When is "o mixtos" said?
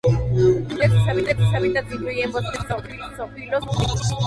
3.19-4.11